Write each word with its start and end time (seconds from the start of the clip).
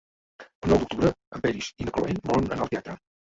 El 0.67 0.71
nou 0.71 0.79
d'octubre 0.83 1.11
en 1.37 1.43
Peris 1.45 1.69
i 1.83 1.87
na 1.89 1.93
Cloè 1.99 2.17
volen 2.31 2.49
anar 2.51 2.67
al 2.69 2.73
teatre. 2.75 2.97